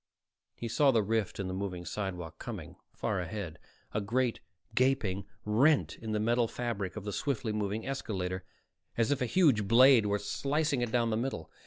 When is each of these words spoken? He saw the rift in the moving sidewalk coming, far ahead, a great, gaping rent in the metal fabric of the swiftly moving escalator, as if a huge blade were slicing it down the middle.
He 0.55 0.67
saw 0.67 0.89
the 0.89 1.03
rift 1.03 1.39
in 1.39 1.47
the 1.47 1.53
moving 1.53 1.85
sidewalk 1.85 2.39
coming, 2.39 2.75
far 2.91 3.19
ahead, 3.19 3.59
a 3.93 4.01
great, 4.01 4.39
gaping 4.73 5.27
rent 5.45 5.95
in 5.97 6.11
the 6.11 6.19
metal 6.19 6.47
fabric 6.47 6.95
of 6.95 7.03
the 7.03 7.13
swiftly 7.13 7.53
moving 7.53 7.85
escalator, 7.85 8.43
as 8.97 9.11
if 9.11 9.21
a 9.21 9.27
huge 9.27 9.67
blade 9.67 10.07
were 10.07 10.17
slicing 10.17 10.81
it 10.81 10.91
down 10.91 11.11
the 11.11 11.17
middle. 11.17 11.51